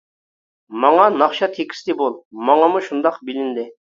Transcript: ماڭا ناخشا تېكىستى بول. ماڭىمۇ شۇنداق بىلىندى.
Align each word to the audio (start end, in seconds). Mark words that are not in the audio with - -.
ماڭا 0.85 1.03
ناخشا 1.17 1.49
تېكىستى 1.57 1.97
بول. 2.01 2.17
ماڭىمۇ 2.49 2.83
شۇنداق 2.89 3.23
بىلىندى. 3.29 3.67